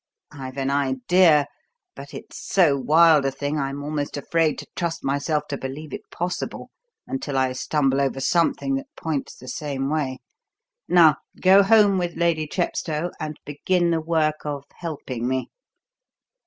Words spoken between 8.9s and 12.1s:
points the same way. Now, go home